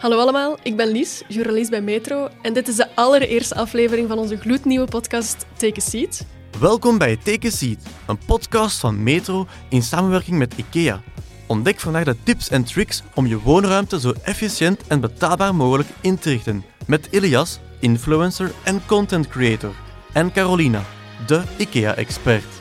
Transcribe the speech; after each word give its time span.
Hallo 0.00 0.18
allemaal, 0.18 0.58
ik 0.62 0.76
ben 0.76 0.88
Lies, 0.88 1.22
journalist 1.28 1.70
bij 1.70 1.80
Metro 1.80 2.28
en 2.42 2.52
dit 2.52 2.68
is 2.68 2.76
de 2.76 2.88
allereerste 2.94 3.54
aflevering 3.54 4.08
van 4.08 4.18
onze 4.18 4.36
gloednieuwe 4.36 4.86
podcast 4.86 5.46
Take 5.56 5.80
a 5.80 5.80
Seat. 5.80 6.24
Welkom 6.60 6.98
bij 6.98 7.16
Take 7.16 7.46
a 7.46 7.50
Seat, 7.50 7.78
een 8.06 8.18
podcast 8.26 8.78
van 8.78 9.02
Metro 9.02 9.46
in 9.68 9.82
samenwerking 9.82 10.38
met 10.38 10.54
IKEA. 10.56 11.02
Ontdek 11.46 11.80
vandaag 11.80 12.04
de 12.04 12.16
tips 12.22 12.48
en 12.48 12.64
tricks 12.64 13.02
om 13.14 13.26
je 13.26 13.40
woonruimte 13.40 14.00
zo 14.00 14.12
efficiënt 14.22 14.86
en 14.86 15.00
betaalbaar 15.00 15.54
mogelijk 15.54 15.88
in 16.00 16.18
te 16.18 16.30
richten. 16.30 16.64
Met 16.86 17.08
Ilias, 17.10 17.58
influencer 17.78 18.52
en 18.64 18.86
content 18.86 19.28
creator. 19.28 19.74
En 20.12 20.32
Carolina, 20.32 20.82
de 21.26 21.42
IKEA-expert. 21.56 22.58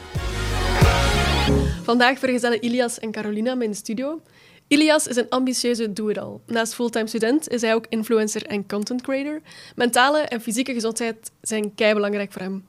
Vandaag 1.84 2.20
vergezellen 2.20 2.64
Ilias 2.64 3.00
en 3.00 3.12
Carolina 3.12 3.56
me 3.56 3.64
in 3.64 3.72
de 3.72 3.78
studio. 3.78 4.22
Ilias 4.70 5.08
is 5.08 5.16
een 5.16 5.30
ambitieuze 5.30 5.94
doe-it-al. 5.94 6.42
Naast 6.46 6.74
fulltime 6.74 7.08
student 7.08 7.48
is 7.48 7.62
hij 7.62 7.74
ook 7.74 7.86
influencer 7.90 8.46
en 8.46 8.68
content 8.68 9.02
creator. 9.02 9.42
Mentale 9.76 10.20
en 10.20 10.42
fysieke 10.42 10.74
gezondheid 10.74 11.32
zijn 11.42 11.76
kei 11.76 11.94
belangrijk 11.94 12.32
voor 12.32 12.42
hem. 12.42 12.66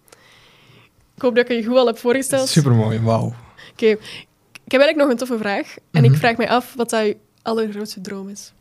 Ik 1.14 1.22
hoop 1.22 1.34
dat 1.34 1.50
ik 1.50 1.56
je 1.56 1.64
goed 1.64 1.77
al 1.77 1.86
heb 1.86 1.98
voorgesteld. 1.98 2.48
Supermooi, 2.48 3.00
wauw. 3.00 3.34
Oké, 3.72 3.86
ik 3.86 4.72
heb 4.72 4.80
eigenlijk 4.80 4.96
nog 4.96 5.08
een 5.10 5.16
toffe 5.16 5.38
vraag. 5.38 5.74
En 5.91 6.05
ik 6.05 6.14
vraag 6.14 6.36
mij 6.36 6.48
af 6.48 6.74
wat 6.74 6.91
dat 6.91 7.05
je 7.05 7.16
allergrootste 7.42 8.00
droom 8.00 8.28
is. 8.28 8.52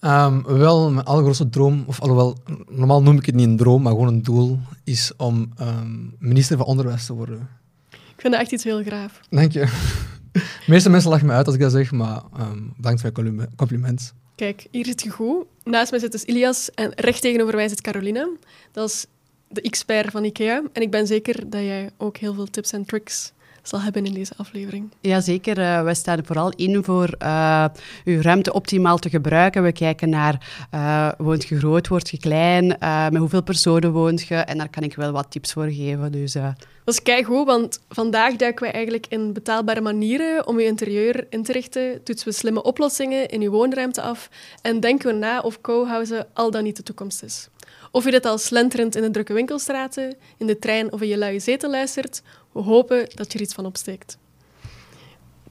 Ehm, 0.00 0.42
wel, 0.42 0.90
mijn 0.90 1.06
allergrootste 1.06 1.48
droom, 1.48 1.84
of 1.86 2.00
alhoewel, 2.00 2.36
normaal 2.68 3.02
noem 3.02 3.18
ik 3.18 3.26
het 3.26 3.34
niet 3.34 3.46
een 3.46 3.56
droom, 3.56 3.82
maar 3.82 3.92
gewoon 3.92 4.08
een 4.08 4.22
doel, 4.22 4.58
is 4.84 5.12
om 5.16 5.52
ehm, 5.56 5.96
minister 6.18 6.56
van 6.56 6.66
Onderwijs 6.66 7.06
te 7.06 7.14
worden. 7.14 7.48
Ik 7.90 8.22
vind 8.22 8.32
dat 8.32 8.42
echt 8.42 8.52
iets 8.52 8.64
heel 8.64 8.82
graaf. 8.82 9.20
Dank 9.30 9.52
je. 9.52 9.66
De 10.36 10.70
meeste 10.72 10.90
mensen 10.90 11.10
lachen 11.10 11.26
me 11.26 11.32
uit 11.32 11.46
als 11.46 11.54
ik 11.54 11.60
dat 11.60 11.72
zeg, 11.72 11.90
maar 11.92 12.22
ehm 12.36 12.58
bedankt 12.76 13.00
voor 13.00 13.08
je 13.08 13.14
compliment- 13.14 13.54
compliment. 13.56 14.14
Kijk, 14.34 14.66
hier 14.70 14.84
zit 14.84 15.02
je 15.02 15.10
goed. 15.10 15.44
Naast 15.64 15.90
mij 15.90 16.00
zit 16.00 16.12
dus 16.12 16.24
Ilias 16.24 16.70
en 16.74 16.92
recht 16.94 17.20
tegenover 17.20 17.54
mij 17.54 17.68
zit 17.68 17.80
Carolina. 17.80 18.28
Dat 18.72 18.88
is 18.88 19.06
de 19.48 19.60
expert 19.60 20.10
van 20.10 20.24
IKEA. 20.24 20.62
En 20.72 20.82
ik 20.82 20.90
ben 20.90 21.06
zeker 21.06 21.50
dat 21.50 21.60
jij 21.60 21.90
ook 21.96 22.16
heel 22.16 22.34
veel 22.34 22.46
tips 22.46 22.72
en 22.72 22.84
tricks 22.84 23.32
zal 23.68 23.80
hebben 23.80 24.06
in 24.06 24.12
deze 24.12 24.32
aflevering. 24.36 24.90
Jazeker, 25.00 25.58
uh, 25.58 25.82
wij 25.82 25.94
staan 25.94 26.24
vooral 26.24 26.50
in 26.56 26.84
voor 26.84 27.14
uh, 27.22 27.64
uw 28.04 28.20
ruimte 28.20 28.52
optimaal 28.52 28.98
te 28.98 29.10
gebruiken. 29.10 29.62
We 29.62 29.72
kijken 29.72 30.08
naar, 30.08 30.66
uh, 30.74 31.08
woont 31.18 31.44
je 31.44 31.58
groot, 31.58 31.88
wordt 31.88 32.08
je 32.08 32.18
klein, 32.18 32.66
met 33.12 33.16
hoeveel 33.16 33.42
personen 33.42 33.92
woont 33.92 34.26
je? 34.26 34.34
En 34.34 34.58
daar 34.58 34.70
kan 34.70 34.82
ik 34.82 34.94
wel 34.94 35.12
wat 35.12 35.30
tips 35.30 35.52
voor 35.52 35.68
geven. 35.70 36.12
Dus, 36.12 36.32
Dat 36.32 36.54
is 36.84 37.02
keigoed, 37.02 37.46
want 37.46 37.80
vandaag 37.88 38.36
duiken 38.36 38.62
wij 38.62 38.72
eigenlijk 38.72 39.06
in 39.08 39.32
betaalbare 39.32 39.80
manieren 39.80 40.46
om 40.46 40.60
je 40.60 40.66
interieur 40.66 41.26
in 41.30 41.42
te 41.42 41.52
richten. 41.52 42.02
Toetsen 42.04 42.28
we 42.28 42.34
slimme 42.34 42.62
oplossingen 42.62 43.28
in 43.28 43.40
je 43.40 43.50
woonruimte 43.50 44.02
af 44.02 44.30
en 44.62 44.80
denken 44.80 45.06
we 45.06 45.18
na 45.18 45.40
of 45.40 45.60
co-housen 45.60 46.26
al 46.34 46.50
dan 46.50 46.62
niet 46.62 46.76
de 46.76 46.82
toekomst 46.82 47.22
is. 47.22 47.48
Of 47.90 48.04
je 48.04 48.10
dit 48.10 48.24
al 48.26 48.38
slenterend 48.38 48.96
in 48.96 49.02
de 49.02 49.10
drukke 49.10 49.32
winkelstraten, 49.32 50.16
in 50.36 50.46
de 50.46 50.58
trein 50.58 50.92
of 50.92 51.00
in 51.00 51.08
je 51.08 51.18
luie 51.18 51.40
zetel 51.40 51.70
luistert, 51.70 52.22
we 52.56 52.62
hopen 52.62 53.08
dat 53.14 53.32
je 53.32 53.38
er 53.38 53.44
iets 53.44 53.54
van 53.54 53.66
opsteekt. 53.66 54.18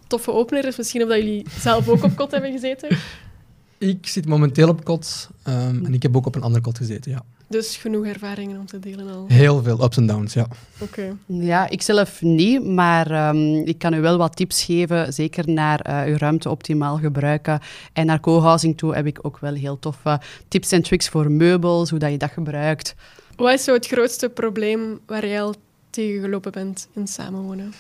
Toffe 0.08 0.32
opener 0.32 0.66
is 0.66 0.78
misschien 0.78 1.02
of 1.04 1.10
dat 1.10 1.18
jullie 1.18 1.46
zelf 1.60 1.90
ook 1.90 2.04
op 2.04 2.16
kot 2.16 2.32
hebben 2.32 2.52
gezeten. 2.52 2.98
Ik 3.78 4.08
zit 4.08 4.26
momenteel 4.26 4.70
op 4.70 4.84
kot 4.84 5.30
um, 5.48 5.86
en 5.86 5.94
ik 5.94 6.04
heb 6.04 6.16
ook 6.16 6.26
op 6.26 6.36
een 6.36 6.42
andere 6.42 6.64
kot 6.64 6.78
gezeten, 6.78 7.12
ja. 7.12 7.24
Dus 7.48 7.78
genoeg 7.78 8.06
ervaringen 8.06 8.60
om 8.60 8.66
te 8.66 8.80
delen 8.80 9.10
al. 9.10 9.26
Heel 9.28 9.64
veel 9.64 9.84
ups 9.84 9.98
en 9.98 10.06
downs, 10.06 10.34
ja. 10.34 10.48
Oké. 10.80 10.84
Okay. 10.84 11.46
Ja, 11.46 11.70
ik 11.70 11.82
zelf 11.82 12.22
niet, 12.22 12.66
maar 12.66 13.30
um, 13.30 13.56
ik 13.66 13.78
kan 13.78 13.94
u 13.94 14.02
wel 14.02 14.18
wat 14.18 14.36
tips 14.36 14.64
geven. 14.64 15.14
Zeker 15.14 15.50
naar 15.50 15.90
uh, 15.90 16.12
uw 16.12 16.18
ruimte 16.18 16.50
optimaal 16.50 16.98
gebruiken. 16.98 17.60
En 17.94 18.06
naar 18.06 18.20
co-housing 18.20 18.78
toe 18.78 18.96
heb 18.96 19.06
ik 19.06 19.20
ook 19.22 19.40
wel 19.40 19.54
heel 19.54 19.80
toffe 19.80 20.22
tips 20.48 20.72
en 20.72 20.82
tricks 20.82 21.10
voor 21.10 21.32
meubels, 21.32 21.90
hoe 21.90 22.00
dat 22.00 22.12
je 22.12 22.18
dat 22.18 22.32
gebruikt. 22.32 22.96
Wat 23.36 23.54
is 23.54 23.64
zo 23.64 23.74
het 23.74 23.88
grootste 23.88 24.30
probleem 24.30 25.00
waar 25.06 25.28
jij 25.28 25.42
al 25.42 25.56
tegengelopen 25.96 26.52
bent 26.52 26.88
in 26.94 27.08
samenwonen? 27.08 27.74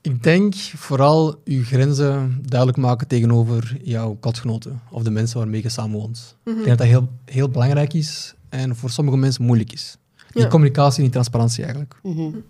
Ik 0.00 0.22
denk 0.22 0.54
vooral 0.54 1.40
je 1.44 1.64
grenzen 1.64 2.38
duidelijk 2.42 2.78
maken 2.78 3.06
tegenover 3.06 3.76
jouw 3.82 4.16
kotgenoten 4.20 4.80
of 4.90 5.02
de 5.02 5.10
mensen 5.10 5.38
waarmee 5.38 5.62
je 5.62 5.68
samenwoont. 5.68 6.36
Mm 6.44 6.52
-hmm. 6.52 6.60
Ik 6.60 6.66
denk 6.66 6.78
dat 6.78 6.88
dat 6.88 6.96
heel, 6.96 7.08
heel 7.24 7.48
belangrijk 7.48 7.94
is 7.94 8.34
en 8.48 8.76
voor 8.76 8.90
sommige 8.90 9.16
mensen 9.16 9.44
moeilijk 9.44 9.72
is. 9.72 9.96
Die 10.32 10.42
ja. 10.42 10.48
communicatie 10.48 10.96
en 10.96 11.02
die 11.02 11.12
transparantie 11.12 11.62
eigenlijk. 11.62 11.94
Mm 12.02 12.16
-hmm. 12.16 12.44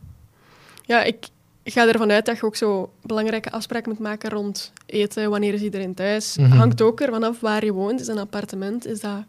Ja, 0.82 1.02
ik 1.02 1.28
ga 1.64 1.88
ervan 1.88 2.10
uit 2.10 2.26
dat 2.26 2.36
je 2.36 2.42
ook 2.42 2.56
zo 2.56 2.92
belangrijke 3.02 3.50
afspraken 3.50 3.90
moet 3.90 4.00
maken 4.00 4.30
rond 4.30 4.72
eten, 4.86 5.30
wanneer 5.30 5.54
is 5.54 5.62
iedereen 5.62 5.94
thuis. 5.94 6.36
Mhm. 6.36 6.50
Hangt 6.50 6.82
ook 6.82 7.00
er 7.00 7.10
vanaf 7.10 7.40
waar 7.40 7.64
je 7.64 7.72
woont. 7.72 8.00
Is 8.00 8.06
dat 8.06 8.16
een 8.16 8.22
appartement? 8.22 8.86
Is 8.86 9.00
dat 9.00 9.24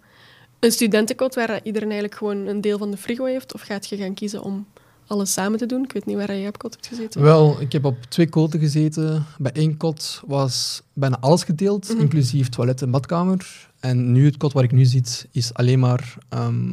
een 0.60 0.72
studentenkot 0.72 1.36
waar 1.36 1.60
iedereen 1.64 1.90
eigenlijk 1.90 2.18
gewoon 2.18 2.48
een 2.48 2.62
deel 2.62 2.78
van 2.78 2.92
de 2.92 2.98
frigo 2.98 3.26
heeft? 3.26 3.54
Of 3.54 3.62
gaat 3.62 3.88
je 3.88 3.98
gaan 3.98 4.14
kiezen 4.14 4.42
om 4.42 4.66
alles 5.12 5.34
samen 5.34 5.58
te 5.60 5.66
doen? 5.66 5.84
Ik 5.84 5.92
weet 5.94 6.06
niet 6.06 6.16
waar 6.18 6.38
jij 6.38 6.48
op 6.48 6.58
kot 6.58 6.74
hebt 6.74 6.88
gezeten. 6.88 7.22
Wel, 7.22 7.62
ik 7.62 7.72
heb 7.72 7.86
op 7.86 7.98
twee 8.10 8.30
koten 8.30 8.60
gezeten. 8.60 9.26
Bij 9.38 9.52
één 9.52 9.78
kot 9.78 10.22
was 10.28 10.82
bijna 10.94 11.18
alles 11.20 11.44
gedeeld, 11.44 11.90
Mhm. 11.90 12.00
inclusief 12.02 12.50
toilet 12.50 12.82
en 12.82 12.92
badkamer. 12.92 13.70
En 13.80 14.12
nu, 14.12 14.26
het 14.26 14.38
kot 14.38 14.54
waar 14.54 14.64
ik 14.64 14.72
nu 14.72 14.86
zit, 14.86 15.28
is 15.32 15.54
alleen 15.54 15.80
maar 15.80 16.18
ehm, 16.30 16.70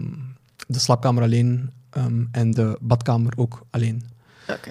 de 0.66 0.78
slaapkamer 0.78 1.22
alleen 1.22 1.70
ehm, 1.90 2.24
en 2.30 2.50
de 2.50 2.76
badkamer 2.80 3.32
ook 3.36 3.62
alleen. 3.70 4.02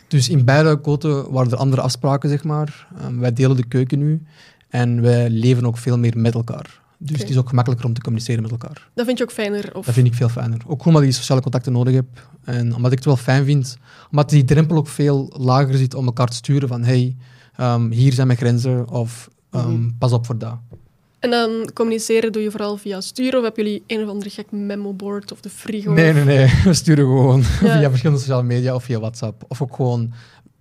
Dus 0.07 0.29
in 0.29 0.45
beide 0.45 0.75
koten 0.77 1.31
waren 1.31 1.51
er 1.51 1.57
andere 1.57 1.81
afspraken, 1.81 2.29
zeg 2.29 2.43
maar. 2.43 2.87
Ehm, 2.97 3.17
wij 3.19 3.33
delen 3.33 3.55
de 3.55 3.65
keuken 3.67 3.99
nu 3.99 4.23
en 4.69 5.01
wij 5.01 5.29
leven 5.29 5.65
ook 5.65 5.77
veel 5.77 5.97
meer 5.97 6.17
met 6.17 6.33
elkaar. 6.33 6.81
Dus 6.97 7.19
het 7.19 7.29
is 7.29 7.37
ook 7.37 7.49
gemakkelijker 7.49 7.87
om 7.87 7.93
te 7.93 8.01
communiceren 8.01 8.41
met 8.41 8.51
elkaar. 8.51 8.87
Dat 8.93 9.05
vind 9.05 9.17
je 9.17 9.23
ook 9.23 9.31
fijner? 9.31 9.75
Of... 9.75 9.85
Dat 9.85 9.93
vind 9.93 10.07
ik 10.07 10.13
veel 10.13 10.29
fijner. 10.29 10.61
Ook 10.67 10.85
omdat 10.85 11.01
ik 11.01 11.07
die 11.07 11.17
sociale 11.17 11.41
contacten 11.41 11.71
nodig 11.71 11.93
heb. 11.93 12.05
En 12.43 12.75
omdat 12.75 12.91
ik 12.91 12.97
het 12.97 13.05
wel 13.05 13.17
fijn 13.17 13.45
vind. 13.45 13.77
Omdat 14.11 14.29
die 14.29 14.43
drempel 14.43 14.77
ook 14.77 14.87
veel 14.87 15.33
lager 15.37 15.77
zit 15.77 15.93
om 15.93 16.05
elkaar 16.05 16.27
te 16.27 16.35
sturen 16.35 16.67
van 16.67 16.83
hey, 16.83 17.15
um, 17.59 17.91
hier 17.91 18.13
zijn 18.13 18.27
mijn 18.27 18.39
grenzen 18.39 18.89
of 18.89 19.29
um, 19.51 19.61
Mhm. 19.61 19.89
pas 19.99 20.11
op 20.11 20.25
voor 20.25 20.37
dat. 20.37 20.57
En 21.19 21.29
dan 21.29 21.69
communiceren 21.73 22.31
doe 22.31 22.41
je 22.41 22.51
vooral 22.51 22.77
via 22.77 23.01
sturen? 23.01 23.39
Of 23.39 23.45
hebben 23.45 23.63
jullie 23.63 23.83
een 23.87 24.03
of 24.03 24.09
andere 24.09 24.29
gek 24.29 24.51
memoboard 24.51 25.31
of 25.31 25.41
de 25.41 25.49
frigo? 25.49 25.93
Nee, 25.93 26.13
nee, 26.13 26.23
nee. 26.23 26.53
We 26.63 26.73
sturen 26.73 27.05
gewoon 27.05 27.39
Ja. 27.63 27.77
via 27.79 27.89
verschillende 27.89 28.21
sociale 28.21 28.43
media 28.43 28.75
of 28.75 28.83
via 28.83 28.99
WhatsApp. 28.99 29.43
Of 29.47 29.61
ook 29.61 29.75
gewoon... 29.75 30.13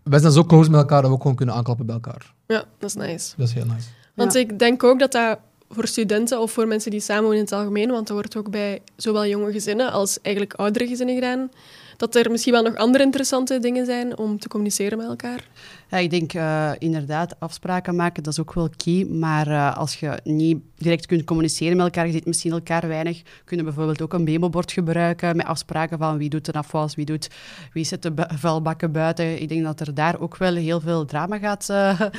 Wij 0.02 0.18
zijn 0.18 0.32
zo 0.32 0.44
close 0.44 0.70
met 0.70 0.80
elkaar 0.80 1.00
dat 1.00 1.10
we 1.10 1.16
ook 1.16 1.22
gewoon 1.22 1.36
kunnen 1.36 1.54
aanklappen 1.54 1.86
bij 1.86 1.94
elkaar. 1.94 2.32
Ja, 2.46 2.64
dat 2.78 2.88
is 2.90 2.94
nice. 2.96 3.34
Dat 3.36 3.48
is 3.48 3.54
heel 3.54 3.64
nice. 3.66 3.88
Want 4.14 4.32
Ja. 4.32 4.40
ik 4.40 4.58
denk 4.58 4.82
ook 4.84 4.98
dat 4.98 5.12
dat 5.12 5.38
voor 5.68 5.86
studenten 5.86 6.40
of 6.40 6.52
voor 6.52 6.66
mensen 6.66 6.90
die 6.90 7.00
samenwonen 7.00 7.36
in 7.38 7.44
het 7.44 7.52
algemeen, 7.52 7.90
want 7.90 8.06
dat 8.06 8.16
wordt 8.16 8.36
ook 8.36 8.50
bij 8.50 8.82
zowel 8.96 9.26
jonge 9.26 9.52
gezinnen 9.52 9.92
als 9.92 10.18
eigenlijk 10.22 10.54
oudere 10.54 10.86
gezinnen 10.86 11.14
gedaan, 11.14 11.50
dat 11.96 12.14
er 12.14 12.30
misschien 12.30 12.52
wel 12.52 12.62
nog 12.62 12.76
andere 12.76 13.04
interessante 13.04 13.58
dingen 13.58 13.86
zijn 13.86 14.18
om 14.18 14.38
te 14.38 14.48
communiceren 14.48 14.98
met 14.98 15.06
elkaar. 15.06 15.48
Ja, 15.90 15.98
ik 15.98 16.10
denk 16.10 16.34
uh, 16.34 16.70
inderdaad, 16.78 17.40
afspraken 17.40 17.96
maken, 17.96 18.22
dat 18.22 18.32
is 18.32 18.40
ook 18.40 18.54
wel 18.54 18.68
key. 18.76 19.04
Maar 19.04 19.48
uh, 19.48 19.76
als 19.76 20.00
je 20.00 20.18
niet 20.24 20.58
direct 20.76 21.06
kunt 21.06 21.24
communiceren 21.24 21.76
met 21.76 21.86
elkaar, 21.86 22.06
je 22.06 22.12
ziet 22.12 22.26
misschien 22.26 22.52
elkaar 22.52 22.88
weinig, 22.88 23.22
kunnen 23.44 23.64
bijvoorbeeld 23.66 24.02
ook 24.02 24.12
een 24.12 24.24
memo-bord 24.24 24.72
gebruiken 24.72 25.36
met 25.36 25.46
afspraken 25.46 25.98
van 25.98 26.18
wie 26.18 26.28
doet 26.28 26.44
de 26.44 26.52
afwas, 26.52 26.94
wie, 26.94 27.04
doet, 27.04 27.28
wie 27.72 27.84
zet 27.84 28.02
de 28.02 28.12
bu- 28.12 28.36
vuilbakken 28.36 28.92
buiten. 28.92 29.42
Ik 29.42 29.48
denk 29.48 29.64
dat 29.64 29.80
er 29.80 29.94
daar 29.94 30.20
ook 30.20 30.36
wel 30.36 30.54
heel 30.54 30.80
veel 30.80 31.04
drama 31.04 31.38
gaat. 31.38 31.68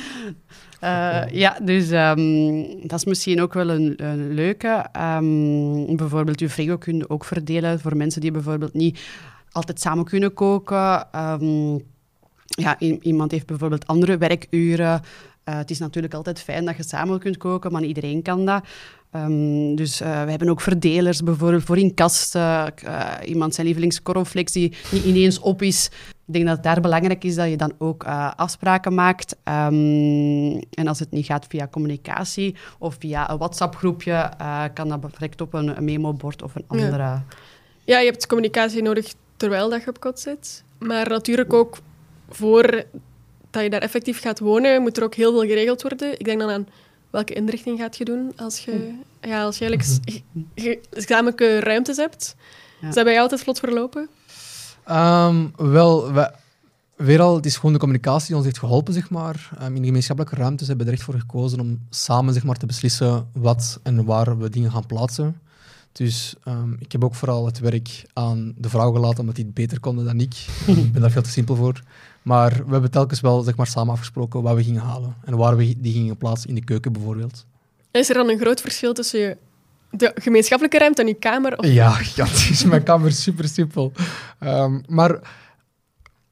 Uh, 0.84 1.24
ja, 1.30 1.58
dus 1.62 1.90
um, 1.90 2.88
dat 2.88 2.98
is 2.98 3.04
misschien 3.04 3.40
ook 3.40 3.54
wel 3.54 3.70
een, 3.70 3.94
een 3.96 4.34
leuke. 4.34 4.86
Um, 5.16 5.96
bijvoorbeeld 5.96 6.40
je 6.40 6.50
frigo 6.50 6.76
kun 6.76 6.96
je 6.96 7.08
ook 7.08 7.24
verdelen 7.24 7.80
voor 7.80 7.96
mensen 7.96 8.20
die 8.20 8.30
bijvoorbeeld 8.30 8.72
niet 8.72 9.00
altijd 9.52 9.80
samen 9.80 10.04
kunnen 10.04 10.34
koken. 10.34 11.06
Um, 11.16 11.82
ja, 12.46 12.78
iemand 13.00 13.30
heeft 13.30 13.46
bijvoorbeeld 13.46 13.86
andere 13.86 14.18
werkuren. 14.18 15.02
Uh, 15.44 15.56
het 15.56 15.70
is 15.70 15.78
natuurlijk 15.78 16.14
altijd 16.14 16.40
fijn 16.40 16.64
dat 16.64 16.76
je 16.76 16.82
samen 16.82 17.18
kunt 17.18 17.36
koken, 17.36 17.72
maar 17.72 17.80
niet 17.80 17.96
iedereen 17.96 18.22
kan 18.22 18.46
dat. 18.46 18.64
Um, 19.12 19.74
dus 19.74 20.00
uh, 20.00 20.24
we 20.24 20.30
hebben 20.30 20.48
ook 20.48 20.60
verdelers, 20.60 21.22
bijvoorbeeld 21.22 21.64
voor 21.64 21.78
in 21.78 21.94
kast. 21.94 22.34
Uh, 22.34 22.66
iemand 23.24 23.54
zijn 23.54 23.66
lievelingscornflakes 23.66 24.52
die 24.52 24.76
niet 24.92 25.04
ineens 25.04 25.38
op 25.38 25.62
is. 25.62 25.90
Ik 26.26 26.34
denk 26.34 26.46
dat 26.46 26.54
het 26.54 26.64
daar 26.64 26.80
belangrijk 26.80 27.24
is 27.24 27.34
dat 27.34 27.48
je 27.48 27.56
dan 27.56 27.72
ook 27.78 28.04
uh, 28.04 28.32
afspraken 28.36 28.94
maakt. 28.94 29.36
Um, 29.44 30.58
en 30.58 30.86
als 30.86 30.98
het 30.98 31.10
niet 31.10 31.26
gaat 31.26 31.46
via 31.48 31.68
communicatie 31.68 32.56
of 32.78 32.96
via 32.98 33.30
een 33.30 33.38
WhatsApp-groepje, 33.38 34.30
kan 34.74 34.88
dat 34.88 35.02
direct 35.10 35.40
op 35.40 35.54
een, 35.54 35.76
een 35.76 35.84
memo-bord 35.84 36.42
of 36.42 36.54
een 36.54 36.64
andere. 36.66 36.96
Ja. 36.96 37.24
ja, 37.84 37.98
je 37.98 38.10
hebt 38.10 38.26
communicatie 38.26 38.82
nodig 38.82 39.14
terwijl 39.38 39.68
dat 39.70 39.82
je 39.82 39.88
op 39.88 40.00
kot 40.00 40.20
zit. 40.20 40.62
Maar 40.78 41.08
natuurlijk 41.08 41.52
ook 41.52 41.78
voor 42.30 42.84
dat 43.50 43.62
je 43.62 43.70
daar 43.70 43.80
effectief 43.82 44.20
gaat 44.20 44.38
wonen, 44.38 44.82
moet 44.82 44.96
er 44.96 45.02
ook 45.02 45.14
heel 45.14 45.30
veel 45.32 45.48
geregeld 45.48 45.82
worden. 45.82 46.18
Ik 46.18 46.24
denk 46.24 46.40
dan 46.40 46.50
aan 46.50 46.66
welke 47.10 47.34
inrichting 47.34 47.78
gaat 47.78 47.96
je 47.96 48.04
doen 48.04 48.32
als 48.36 48.64
je, 48.64 48.94
ja, 49.20 49.42
als 49.44 49.58
je 49.58 49.64
eigenlijk 49.66 50.00
ge- 50.54 50.80
gezamenlijke 50.90 51.60
ruimtes 51.60 51.96
hebt. 51.96 52.36
Ja. 52.80 52.88
Is 52.88 52.94
dat 52.94 53.04
bij 53.04 53.12
jou 53.12 53.22
altijd 53.24 53.42
vlot 53.42 53.58
verlopen? 53.58 54.08
Um, 54.90 55.52
wel, 55.56 56.12
Weer 56.98 57.20
al, 57.20 57.34
het 57.34 57.46
is 57.46 57.56
gewoon 57.56 57.72
de 57.72 57.78
communicatie 57.78 58.26
die 58.26 58.36
ons 58.36 58.44
heeft 58.44 58.58
geholpen, 58.58 58.94
zeg 58.94 59.10
maar. 59.10 59.50
Um, 59.62 59.74
in 59.74 59.80
de 59.80 59.86
gemeenschappelijke 59.86 60.36
ruimtes 60.36 60.68
hebben 60.68 60.86
we 60.86 60.92
er 60.92 60.98
echt 60.98 61.06
voor 61.06 61.18
gekozen 61.20 61.60
om 61.60 61.80
samen 61.90 62.34
zeg 62.34 62.44
maar, 62.44 62.56
te 62.56 62.66
beslissen 62.66 63.28
wat 63.32 63.80
en 63.82 64.04
waar 64.04 64.38
we 64.38 64.50
dingen 64.50 64.70
gaan 64.70 64.86
plaatsen. 64.86 65.40
Dus 65.98 66.34
um, 66.48 66.76
ik 66.78 66.92
heb 66.92 67.04
ook 67.04 67.14
vooral 67.14 67.46
het 67.46 67.58
werk 67.58 68.04
aan 68.12 68.54
de 68.56 68.68
vrouw 68.68 68.92
gelaten, 68.92 69.18
omdat 69.18 69.34
die 69.34 69.44
het 69.44 69.54
beter 69.54 69.80
konden 69.80 70.04
dan 70.04 70.20
ik. 70.20 70.46
ik 70.66 70.92
ben 70.92 71.00
daar 71.00 71.10
veel 71.10 71.22
te 71.22 71.30
simpel 71.30 71.56
voor. 71.56 71.80
Maar 72.22 72.52
we 72.66 72.72
hebben 72.72 72.90
telkens 72.90 73.20
wel 73.20 73.42
zeg 73.42 73.56
maar, 73.56 73.66
samen 73.66 73.92
afgesproken 73.92 74.42
wat 74.42 74.54
we 74.54 74.64
gingen 74.64 74.82
halen 74.82 75.14
en 75.24 75.36
waar 75.36 75.56
we 75.56 75.74
die 75.78 75.92
gingen 75.92 76.16
plaatsen 76.16 76.48
in 76.48 76.54
de 76.54 76.64
keuken 76.64 76.92
bijvoorbeeld. 76.92 77.46
Is 77.90 78.08
er 78.08 78.14
dan 78.14 78.28
een 78.28 78.38
groot 78.38 78.60
verschil 78.60 78.92
tussen 78.92 79.20
je 79.20 79.36
de 79.90 80.12
gemeenschappelijke 80.14 80.78
ruimte 80.78 81.02
en 81.02 81.08
je 81.08 81.14
kamer? 81.14 81.58
Of... 81.58 81.66
Ja, 81.66 81.98
ja, 82.16 82.24
het 82.24 82.48
is 82.50 82.64
mijn 82.64 82.82
kamer 82.82 83.12
super 83.12 83.48
simpel. 83.48 83.92
Um, 84.40 84.82
maar 84.88 85.20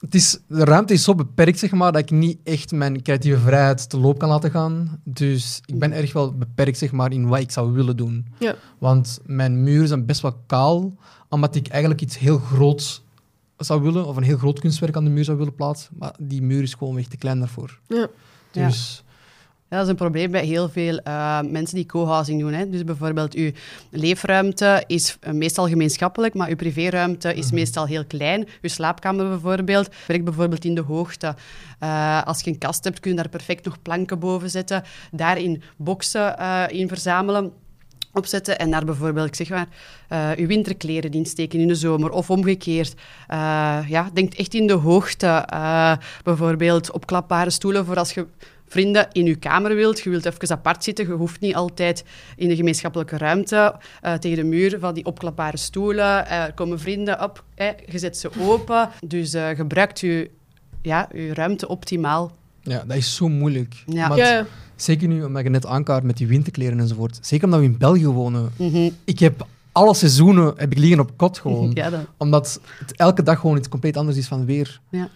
het 0.00 0.14
is, 0.14 0.38
de 0.48 0.64
ruimte 0.64 0.92
is 0.92 1.04
zo 1.04 1.14
beperkt, 1.14 1.58
zeg 1.58 1.70
maar, 1.70 1.92
dat 1.92 2.02
ik 2.02 2.10
niet 2.10 2.38
echt 2.44 2.72
mijn 2.72 3.02
creatieve 3.02 3.40
vrijheid 3.40 3.90
te 3.90 3.98
loop 3.98 4.18
kan 4.18 4.28
laten 4.28 4.50
gaan. 4.50 5.00
Dus 5.04 5.60
ik 5.64 5.78
ben 5.78 5.92
erg 5.92 6.12
wel 6.12 6.32
beperkt, 6.32 6.78
zeg 6.78 6.92
maar, 6.92 7.12
in 7.12 7.26
wat 7.26 7.40
ik 7.40 7.50
zou 7.50 7.72
willen 7.72 7.96
doen. 7.96 8.26
Ja. 8.38 8.54
Want 8.78 9.20
mijn 9.26 9.62
muren 9.62 9.88
zijn 9.88 10.06
best 10.06 10.20
wel 10.20 10.42
kaal, 10.46 10.94
omdat 11.28 11.54
ik 11.54 11.68
eigenlijk 11.68 12.00
iets 12.00 12.18
heel 12.18 12.38
groots 12.38 13.04
zou 13.56 13.82
willen, 13.82 14.06
of 14.06 14.16
een 14.16 14.22
heel 14.22 14.38
groot 14.38 14.58
kunstwerk 14.58 14.96
aan 14.96 15.04
de 15.04 15.10
muur 15.10 15.24
zou 15.24 15.38
willen 15.38 15.54
plaatsen. 15.54 15.94
Maar 15.98 16.14
die 16.20 16.42
muur 16.42 16.62
is 16.62 16.74
gewoon 16.74 16.98
echt 16.98 17.10
te 17.10 17.16
klein 17.16 17.38
daarvoor. 17.38 17.80
Ja. 17.86 18.08
Dus... 18.50 18.96
Ja, 18.98 19.04
dat 19.68 19.82
is 19.82 19.88
een 19.88 19.96
probleem 19.96 20.30
bij 20.30 20.44
heel 20.44 20.68
veel 20.68 21.00
uh, 21.04 21.40
mensen 21.40 21.76
die 21.76 21.86
co-housing 21.86 22.40
doen. 22.40 22.52
Hè. 22.52 22.70
Dus 22.70 22.84
bijvoorbeeld, 22.84 23.34
uw 23.34 23.50
leefruimte 23.90 24.84
is 24.86 25.18
meestal 25.32 25.68
gemeenschappelijk, 25.68 26.34
maar 26.34 26.48
uw 26.48 26.56
privéruimte 26.56 27.34
is 27.34 27.50
meestal 27.50 27.86
heel 27.86 28.04
klein. 28.04 28.48
Uw 28.62 28.68
slaapkamer 28.68 29.28
bijvoorbeeld 29.28 29.88
werkt 30.06 30.24
bijvoorbeeld 30.24 30.64
in 30.64 30.74
de 30.74 30.80
hoogte. 30.80 31.34
Uh, 31.80 32.22
als 32.22 32.40
je 32.40 32.50
een 32.50 32.58
kast 32.58 32.84
hebt, 32.84 33.00
kun 33.00 33.10
je 33.10 33.16
daar 33.16 33.28
perfect 33.28 33.64
nog 33.64 33.82
planken 33.82 34.18
boven 34.18 34.50
zetten. 34.50 34.82
Daarin 35.10 35.62
uh, 36.14 36.64
in 36.68 36.88
verzamelen 36.88 37.52
opzetten 38.12 38.58
en 38.58 38.70
daar 38.70 38.84
bijvoorbeeld, 38.84 39.26
ik 39.26 39.34
zeg 39.34 39.48
maar, 39.48 39.68
uh, 40.08 40.30
uw 40.36 40.46
winterkleren 40.46 41.12
insteken 41.12 41.60
in 41.60 41.68
de 41.68 41.74
zomer 41.74 42.10
of 42.10 42.30
omgekeerd. 42.30 42.94
Uh, 42.94 43.78
ja, 43.88 44.10
denk 44.12 44.34
echt 44.34 44.54
in 44.54 44.66
de 44.66 44.72
hoogte. 44.72 45.48
Uh, 45.52 45.96
bijvoorbeeld 46.22 46.90
opklapbare 46.90 47.50
stoelen 47.50 47.84
voor 47.84 47.96
als 47.96 48.12
je 48.12 48.26
vrienden 48.68 49.08
in 49.12 49.24
je 49.24 49.34
kamer 49.34 49.74
wilt. 49.74 50.00
Je 50.00 50.10
wilt 50.10 50.24
even 50.24 50.50
apart 50.50 50.84
zitten. 50.84 51.06
Je 51.06 51.12
hoeft 51.12 51.40
niet 51.40 51.54
altijd 51.54 52.04
in 52.36 52.48
de 52.48 52.56
gemeenschappelijke 52.56 53.18
ruimte 53.18 53.74
tegen 54.20 54.36
de 54.36 54.44
muur 54.44 54.78
van 54.78 54.94
die 54.94 55.04
opklapbare 55.04 55.56
stoelen. 55.56 56.28
er 56.28 56.52
komen 56.52 56.80
vrienden 56.80 57.22
op, 57.22 57.44
je 57.86 57.98
zet 57.98 58.16
ze 58.16 58.30
open. 58.40 58.88
Dus 59.06 59.34
gebruikt 59.54 60.00
je, 60.00 60.30
ja, 60.82 61.08
je 61.12 61.34
ruimte 61.34 61.68
optimaal. 61.68 62.36
Ja, 62.62 62.84
dat 62.86 62.96
is 62.96 63.14
zo 63.14 63.28
moeilijk. 63.28 63.82
Ja. 63.86 64.16
ja. 64.16 64.46
Zeker 64.76 65.08
nu, 65.08 65.24
omdat 65.24 65.42
je 65.42 65.50
net 65.50 65.66
aankaart 65.66 66.02
met 66.02 66.16
die 66.16 66.26
winterkleren 66.26 66.80
enzovoort. 66.80 67.18
Zeker 67.20 67.44
omdat 67.44 67.60
we 67.60 67.66
in 67.66 67.78
België 67.78 68.06
wonen. 68.06 68.50
Ik 69.04 69.18
heb 69.18 69.46
alle 69.72 69.94
seizoenen 69.94 70.52
heb 70.56 70.72
ik 70.72 70.78
liggen 70.78 71.00
op 71.00 71.10
kot 71.16 71.38
gewoon. 71.38 71.70
Ja, 71.74 72.04
omdat 72.16 72.60
het 72.78 72.96
elke 72.96 73.22
dag 73.22 73.40
gewoon 73.40 73.56
iets 73.56 73.68
compleet 73.68 73.96
anders 73.96 74.16
is 74.16 74.26
van 74.26 74.44
weer. 74.44 74.80
Ja. 74.90 75.08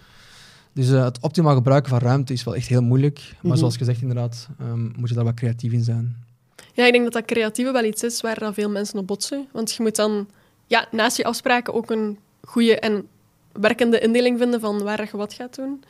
Dus 0.81 0.91
uh, 0.91 1.05
het 1.05 1.19
optimaal 1.21 1.55
gebruiken 1.55 1.91
van 1.91 1.99
ruimte 1.99 2.33
is 2.33 2.45
wel 2.45 2.55
echt 2.55 2.67
heel 2.67 2.83
moeilijk. 2.83 3.33
Maar 3.41 3.57
zoals 3.57 3.77
gezegd, 3.77 4.01
inderdaad, 4.01 4.49
um, 4.61 4.93
moet 4.97 5.09
je 5.09 5.15
daar 5.15 5.25
wat 5.25 5.35
creatief 5.35 5.73
in 5.73 5.83
zijn. 5.83 6.17
Ja, 6.73 6.87
ik 6.87 6.93
denk 6.93 7.05
dat 7.05 7.13
dat 7.13 7.25
creatieve 7.25 7.73
wel 7.73 7.85
iets 7.85 8.03
is 8.03 8.21
waar 8.21 8.39
dan 8.39 8.55
veel 8.55 8.71
mensen 8.71 8.99
op 8.99 9.07
botsen. 9.07 9.49
Want 9.53 9.73
je 9.73 9.83
moet 9.83 9.97
dan 9.97 10.29
ja, 10.67 10.89
naast 10.91 11.17
je 11.17 11.25
afspraken 11.25 11.75
ook 11.75 11.91
een 11.91 12.19
goede 12.45 12.79
en 12.79 13.07
werkende 13.53 13.99
indeling 13.99 14.39
vinden 14.39 14.61
van 14.61 14.83
waar 14.83 15.09
je 15.11 15.17
wat 15.17 15.33
gaat 15.33 15.55
doen. 15.55 15.83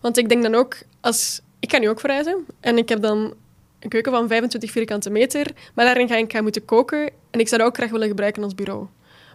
Want 0.00 0.16
ik 0.18 0.28
denk 0.28 0.42
dan 0.42 0.54
ook, 0.54 0.76
als 1.00 1.40
ik 1.58 1.70
ga 1.70 1.78
nu 1.78 1.88
ook 1.88 2.00
verhuizen. 2.00 2.44
En 2.60 2.78
ik 2.78 2.88
heb 2.88 3.02
dan 3.02 3.34
een 3.78 3.88
keuken 3.88 4.12
van 4.12 4.28
25 4.28 4.70
vierkante 4.70 5.10
meter. 5.10 5.46
Maar 5.74 5.84
daarin 5.84 6.08
ga 6.08 6.16
ik 6.16 6.32
gaan 6.32 6.42
moeten 6.42 6.64
koken. 6.64 7.10
En 7.30 7.40
ik 7.40 7.48
zou 7.48 7.60
dat 7.60 7.70
ook 7.70 7.76
graag 7.76 7.90
willen 7.90 8.08
gebruiken 8.08 8.42
als 8.42 8.54
bureau. 8.54 8.86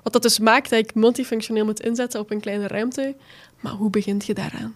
Wat 0.03 0.13
dat 0.13 0.21
dus 0.21 0.39
maakt 0.39 0.69
dat 0.69 0.79
ik 0.79 0.95
multifunctioneel 0.95 1.65
moet 1.65 1.79
inzetten 1.79 2.19
op 2.19 2.31
een 2.31 2.39
kleine 2.39 2.67
ruimte. 2.67 3.15
Maar 3.59 3.73
hoe 3.73 3.89
begint 3.89 4.25
je 4.25 4.33
daaraan? 4.33 4.73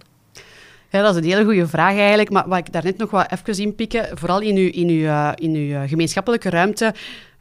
Ja, 0.91 1.01
dat 1.01 1.15
is 1.15 1.21
een 1.21 1.29
hele 1.29 1.43
goede 1.43 1.67
vraag 1.67 1.95
eigenlijk. 1.95 2.29
Maar 2.29 2.47
wat 2.47 2.57
ik 2.57 2.71
daarnet 2.71 2.97
nog 2.97 3.11
wat 3.11 3.31
even 3.31 3.63
inpikken, 3.63 4.17
vooral 4.17 4.41
in 4.41 4.55
uw, 4.55 4.69
in 4.69 4.87
uw, 4.87 5.03
uh, 5.03 5.31
in 5.35 5.55
uw 5.55 5.67
uh, 5.67 5.81
gemeenschappelijke 5.85 6.49
ruimte, 6.49 6.93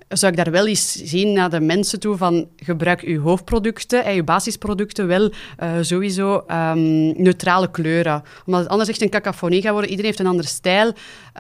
zou 0.08 0.32
ik 0.32 0.44
daar 0.44 0.50
wel 0.50 0.66
eens 0.66 0.92
zien 0.92 1.32
naar 1.32 1.50
de 1.50 1.60
mensen 1.60 2.00
toe 2.00 2.16
van 2.16 2.48
gebruik 2.56 3.00
uw 3.00 3.20
hoofdproducten 3.20 4.04
en 4.04 4.14
je 4.14 4.22
basisproducten 4.22 5.06
wel 5.06 5.30
uh, 5.62 5.70
sowieso 5.80 6.44
um, 6.50 7.22
neutrale 7.22 7.70
kleuren. 7.70 8.22
Omdat 8.46 8.60
het 8.60 8.70
anders 8.70 8.88
echt 8.88 9.02
een 9.02 9.10
cacophonie 9.10 9.62
gaat 9.62 9.72
worden. 9.72 9.90
Iedereen 9.90 10.10
heeft 10.10 10.22
een 10.22 10.30
andere 10.30 10.48
stijl. 10.48 10.92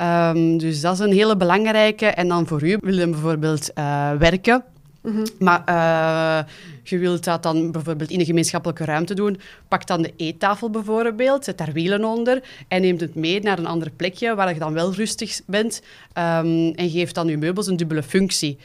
Um, 0.02 0.58
dus 0.58 0.80
dat 0.80 0.92
is 0.92 0.98
een 0.98 1.12
hele 1.12 1.36
belangrijke. 1.36 2.06
En 2.06 2.28
dan 2.28 2.46
voor 2.46 2.62
u 2.62 2.78
willen 2.80 3.10
bijvoorbeeld 3.10 3.70
uh, 3.78 4.10
werken. 4.12 4.64
Mm 5.02 5.14
-hmm. 5.14 5.26
Maar 5.38 5.62
uh, 5.68 6.50
je 6.88 6.98
wilt 6.98 7.24
dat 7.24 7.42
dan 7.42 7.72
bijvoorbeeld 7.72 8.10
in 8.10 8.20
een 8.20 8.26
gemeenschappelijke 8.26 8.84
ruimte 8.84 9.14
doen. 9.14 9.40
Pak 9.68 9.86
dan 9.86 10.02
de 10.02 10.12
eettafel 10.16 10.70
bijvoorbeeld, 10.70 11.44
zet 11.44 11.58
daar 11.58 11.72
wielen 11.72 12.04
onder 12.04 12.42
en 12.68 12.80
neemt 12.80 13.00
het 13.00 13.14
mee 13.14 13.40
naar 13.40 13.58
een 13.58 13.66
ander 13.66 13.90
plekje 13.90 14.34
waar 14.34 14.52
je 14.52 14.58
dan 14.58 14.72
wel 14.72 14.94
rustig 14.94 15.40
bent. 15.46 15.82
Um, 16.08 16.72
en 16.74 16.90
geeft 16.90 17.14
dan 17.14 17.28
je 17.28 17.36
meubels 17.36 17.66
een 17.66 17.76
dubbele 17.76 18.02
functie. 18.02 18.58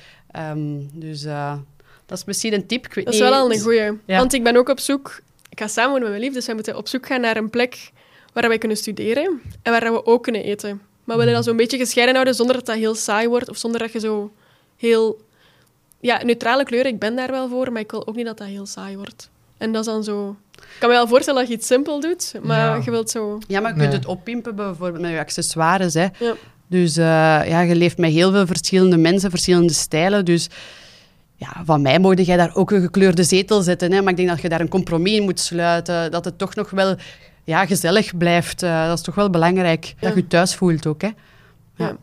Um, 0.52 0.90
dus 0.94 1.24
uh, 1.24 1.54
dat 2.06 2.18
is 2.18 2.26
misschien 2.26 2.54
een 2.54 2.68
tip. 2.68 2.94
dat 2.94 3.14
is 3.14 3.20
wel 3.20 3.34
al 3.34 3.52
een 3.52 3.60
goeie. 3.60 3.92
Ja. 4.06 4.18
Want 4.18 4.34
ik 4.34 4.44
ben 4.44 4.56
ook 4.56 4.70
op 4.70 4.80
zoek... 4.80 5.22
Ik 5.50 5.60
ga 5.60 5.68
samen 5.68 6.00
met 6.00 6.10
mijn 6.10 6.22
lief, 6.22 6.34
dus 6.34 6.46
wij 6.46 6.56
moeten 6.56 6.78
op 6.78 6.88
zoek 6.88 7.06
gaan 7.06 7.22
naar 7.22 7.38
een 7.38 7.50
plek 7.50 7.92
waar 8.34 8.48
wij 8.48 8.58
kunnen 8.58 8.78
studeren 8.78 9.42
en 9.62 9.72
waar 9.72 9.94
we 9.94 10.06
ook 10.06 10.24
kunnen 10.24 10.44
eten. 10.44 10.82
Maar 11.04 11.16
we 11.18 11.24
willen 11.24 11.38
dat 11.38 11.44
zo'n 11.44 11.58
beetje 11.58 11.78
gescheiden 11.78 12.16
houden 12.16 12.36
zonder 12.36 12.56
dat 12.56 12.66
dat 12.66 12.76
heel 12.76 12.96
saai 12.96 13.28
wordt 13.28 13.50
of 13.50 13.58
zonder 13.58 13.80
dat 13.80 13.92
je 13.92 14.00
zo 14.00 14.32
heel 14.78 15.22
ja, 16.04 16.24
neutrale 16.24 16.64
kleuren, 16.64 16.92
ik 16.92 17.00
ben 17.00 17.16
daar 17.16 17.32
wel 17.32 17.50
voor, 17.50 17.72
maar 17.72 17.82
ik 17.82 17.92
wil 17.92 18.08
ook 18.08 18.16
niet 18.16 18.26
dat 18.26 18.38
dat 18.38 18.48
heel 18.48 18.66
saai 18.66 18.96
wordt. 18.96 19.30
En 19.58 19.72
dat 19.72 19.86
is 19.86 19.92
dan 19.92 20.04
zo... 20.04 20.36
Ik 20.56 20.80
kan 20.80 20.90
me 20.90 20.96
wel 20.96 21.08
voorstellen 21.08 21.40
dat 21.40 21.50
je 21.50 21.56
iets 21.56 21.68
simpel 21.68 22.00
doet, 22.00 22.34
maar 22.42 22.78
ja. 22.78 22.82
je 22.86 22.92
wilt 22.92 23.10
zo... 23.10 23.38
Ja, 23.48 23.60
maar 23.60 23.72
je 23.72 23.78
kunt 23.78 23.90
nee. 23.90 24.00
het 24.00 24.08
oppimpen 24.08 24.56
bijvoorbeeld 24.56 25.02
met 25.02 25.12
je 25.12 25.20
accessoires, 25.20 25.94
hè. 25.94 26.08
Ja. 26.20 26.34
Dus 26.68 26.98
uh, 26.98 27.06
ja, 27.48 27.62
je 27.62 27.76
leeft 27.76 27.98
met 27.98 28.12
heel 28.12 28.32
veel 28.32 28.46
verschillende 28.46 28.98
mensen, 28.98 29.30
verschillende 29.30 29.74
stijlen, 29.74 30.26
dus... 30.26 30.50
Ja, 31.36 31.62
van 31.66 31.82
mij 31.82 32.00
mocht 32.00 32.26
jij 32.26 32.38
daar 32.38 32.56
ook 32.56 32.72
een 32.72 32.82
gekleurde 32.82 33.24
zetel 33.24 33.62
zetten, 33.62 33.92
hè, 33.92 34.02
maar 34.02 34.12
ik 34.12 34.18
denk 34.18 34.30
dat 34.30 34.42
je 34.42 34.50
daar 34.50 34.62
een 34.62 34.68
compromis 34.70 35.14
in 35.14 35.24
moet 35.24 35.40
sluiten, 35.40 36.12
dat 36.12 36.26
het 36.26 36.38
toch 36.38 36.56
nog 36.56 36.70
wel 36.70 36.96
ja, 37.44 37.66
gezellig 37.66 38.18
blijft. 38.18 38.64
Uh, 38.64 38.88
dat 38.88 38.98
is 38.98 39.04
toch 39.04 39.16
wel 39.16 39.30
belangrijk, 39.30 39.86
Ja. 39.86 39.94
dat 40.00 40.14
je 40.14 40.22
je 40.22 40.28
thuis 40.28 40.56
voelt 40.56 40.88
ook, 40.88 41.02
hè. 41.02 41.10
Ja. 41.76 41.98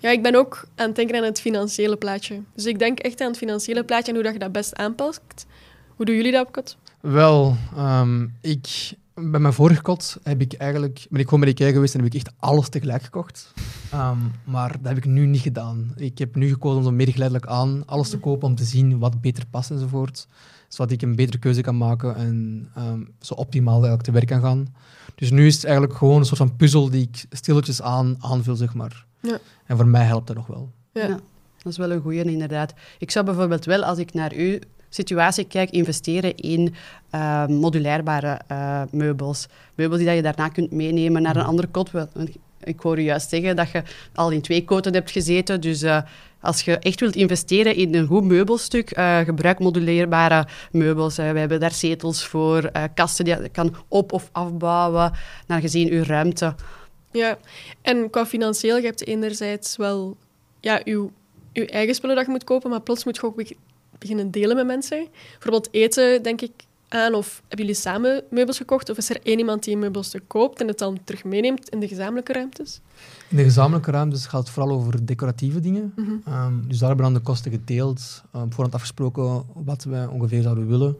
Ja, 0.00 0.10
ik 0.10 0.22
ben 0.22 0.34
ook 0.34 0.64
aan 0.74 0.86
het 0.86 0.96
denken 0.96 1.16
aan 1.16 1.24
het 1.24 1.40
financiële 1.40 1.96
plaatje. 1.96 2.40
Dus 2.54 2.66
ik 2.66 2.78
denk 2.78 2.98
echt 2.98 3.20
aan 3.20 3.28
het 3.28 3.36
financiële 3.36 3.84
plaatje 3.84 4.08
en 4.08 4.14
hoe 4.14 4.24
dat 4.24 4.32
je 4.32 4.38
dat 4.38 4.52
best 4.52 4.74
aanpast. 4.74 5.46
Hoe 5.96 6.06
doen 6.06 6.14
jullie 6.14 6.32
dat 6.32 6.50
kot? 6.50 6.76
Wel, 7.00 7.56
um, 7.78 8.34
ik, 8.40 8.92
bij 9.14 9.40
mijn 9.40 9.52
vorige 9.52 9.82
kot 9.82 10.18
heb 10.22 10.40
ik 10.40 10.52
eigenlijk, 10.52 11.06
ben 11.10 11.20
ik 11.20 11.24
gewoon 11.24 11.40
bij 11.40 11.48
Ikea 11.48 11.70
geweest 11.70 11.94
en 11.94 12.00
heb 12.00 12.14
ik 12.14 12.20
echt 12.20 12.32
alles 12.38 12.68
tegelijk 12.68 13.02
gekocht. 13.02 13.52
Um, 13.94 14.32
maar 14.44 14.70
dat 14.70 14.88
heb 14.88 14.96
ik 14.96 15.04
nu 15.04 15.26
niet 15.26 15.40
gedaan. 15.40 15.92
Ik 15.96 16.18
heb 16.18 16.34
nu 16.34 16.48
gekozen 16.48 16.86
om 16.86 16.96
meer 16.96 17.10
geleidelijk 17.10 17.46
aan 17.46 17.82
alles 17.86 18.10
te 18.10 18.18
kopen 18.18 18.48
om 18.48 18.54
te 18.54 18.64
zien 18.64 18.98
wat 18.98 19.20
beter 19.20 19.44
past 19.50 19.70
enzovoort. 19.70 20.26
Zodat 20.68 20.92
ik 20.92 21.02
een 21.02 21.16
betere 21.16 21.38
keuze 21.38 21.60
kan 21.60 21.76
maken 21.76 22.16
en 22.16 22.68
um, 22.78 23.08
zo 23.20 23.34
optimaal 23.34 23.72
eigenlijk 23.72 24.02
te 24.02 24.12
werk 24.12 24.26
kan 24.26 24.40
gaan. 24.40 24.74
Dus 25.14 25.30
nu 25.30 25.46
is 25.46 25.54
het 25.54 25.64
eigenlijk 25.64 25.96
gewoon 25.96 26.18
een 26.18 26.24
soort 26.24 26.38
van 26.38 26.56
puzzel 26.56 26.90
die 26.90 27.02
ik 27.02 27.24
stilletjes 27.30 27.82
aan 27.82 28.16
aanvul, 28.20 28.56
zeg 28.56 28.74
maar. 28.74 29.08
Ja. 29.20 29.38
En 29.66 29.76
voor 29.76 29.86
mij 29.86 30.04
helpt 30.04 30.26
dat 30.26 30.36
nog 30.36 30.46
wel. 30.46 30.70
Ja. 30.92 31.06
Ja, 31.06 31.18
dat 31.62 31.72
is 31.72 31.78
wel 31.78 31.90
een 31.90 32.00
goeie 32.00 32.24
inderdaad. 32.24 32.74
Ik 32.98 33.10
zou 33.10 33.24
bijvoorbeeld 33.24 33.64
wel, 33.64 33.84
als 33.84 33.98
ik 33.98 34.14
naar 34.14 34.32
uw 34.32 34.58
situatie 34.88 35.44
kijk, 35.44 35.70
investeren 35.70 36.36
in 36.36 36.74
uh, 37.14 37.46
modulairbare 37.46 38.40
uh, 38.52 38.82
meubels. 38.90 39.46
Meubels 39.74 39.98
die 39.98 40.08
dat 40.08 40.16
je 40.16 40.22
daarna 40.22 40.48
kunt 40.48 40.70
meenemen 40.72 41.22
naar 41.22 41.36
een 41.36 41.44
andere 41.44 41.68
kot. 41.68 41.90
Ik 42.64 42.80
hoor 42.80 42.96
je 42.96 43.04
juist 43.04 43.28
zeggen 43.28 43.56
dat 43.56 43.70
je 43.70 43.82
al 44.14 44.30
in 44.30 44.40
twee 44.40 44.64
koten 44.64 44.92
hebt 44.92 45.10
gezeten. 45.10 45.60
Dus 45.60 45.82
uh, 45.82 46.02
als 46.40 46.62
je 46.62 46.78
echt 46.78 47.00
wilt 47.00 47.14
investeren 47.14 47.76
in 47.76 47.94
een 47.94 48.06
goed 48.06 48.24
meubelstuk, 48.24 48.98
uh, 48.98 49.18
gebruik 49.18 49.58
moduleerbare 49.58 50.46
meubels. 50.72 51.18
Uh, 51.18 51.30
we 51.30 51.38
hebben 51.38 51.60
daar 51.60 51.72
zetels 51.72 52.26
voor, 52.26 52.70
uh, 52.76 52.84
kasten 52.94 53.24
die 53.24 53.42
je 53.42 53.48
kan 53.48 53.74
op- 53.88 54.12
of 54.12 54.28
afbouwen, 54.32 55.12
naar 55.46 55.60
gezien 55.60 55.90
uw 55.90 56.02
ruimte. 56.02 56.54
Ja, 57.12 57.38
en 57.82 58.10
qua 58.10 58.26
financieel, 58.26 58.76
je 58.76 58.84
hebt 58.84 59.06
enerzijds 59.06 59.76
wel 59.76 60.16
ja, 60.60 60.80
uw, 60.84 61.12
uw 61.52 61.64
eigen 61.64 61.94
spullen 61.94 62.16
dat 62.16 62.24
je 62.24 62.30
moet 62.30 62.44
kopen, 62.44 62.70
maar 62.70 62.80
plots 62.80 63.04
moet 63.04 63.16
je 63.16 63.22
ook 63.22 63.42
beginnen 63.98 64.30
delen 64.30 64.56
met 64.56 64.66
mensen. 64.66 65.08
Bijvoorbeeld 65.32 65.68
eten, 65.70 66.22
denk 66.22 66.40
ik, 66.40 66.52
aan 66.90 67.14
of 67.14 67.42
hebben 67.48 67.66
jullie 67.66 67.74
samen 67.80 68.22
meubels 68.30 68.56
gekocht? 68.56 68.90
Of 68.90 68.96
is 68.96 69.10
er 69.10 69.18
één 69.22 69.38
iemand 69.38 69.64
die 69.64 69.76
meubels 69.76 70.08
te 70.08 70.20
koopt 70.26 70.60
en 70.60 70.68
het 70.68 70.78
dan 70.78 70.98
terug 71.04 71.24
meeneemt 71.24 71.68
in 71.68 71.80
de 71.80 71.88
gezamenlijke 71.88 72.32
ruimtes? 72.32 72.80
In 73.28 73.36
de 73.36 73.42
gezamenlijke 73.42 73.90
ruimtes 73.90 74.26
gaat 74.26 74.40
het 74.40 74.50
vooral 74.50 74.76
over 74.76 75.06
decoratieve 75.06 75.60
dingen. 75.60 75.92
Mhm. 75.96 76.10
Ehm, 76.24 76.52
dus 76.68 76.78
daar 76.78 76.88
hebben 76.88 77.06
we 77.06 77.12
dan 77.12 77.20
de 77.22 77.26
kosten 77.28 77.50
gedeeld, 77.50 78.22
um, 78.36 78.42
op 78.42 78.48
voorhand 78.54 78.74
afgesproken 78.74 79.44
wat 79.54 79.84
wij 79.84 80.06
ongeveer 80.06 80.42
zouden 80.42 80.66
willen. 80.68 80.88
En 80.88 80.96